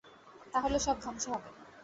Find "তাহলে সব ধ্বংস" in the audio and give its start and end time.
0.53-1.23